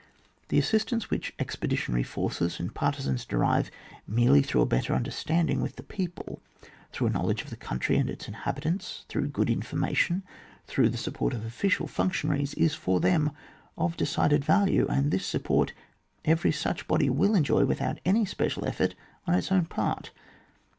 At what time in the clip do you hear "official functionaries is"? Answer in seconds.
11.45-12.73